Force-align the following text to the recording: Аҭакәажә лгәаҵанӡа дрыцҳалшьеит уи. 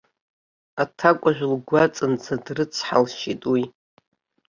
Аҭакәажә 0.81 1.43
лгәаҵанӡа 1.53 2.35
дрыцҳалшьеит 2.43 3.41
уи. 3.51 3.63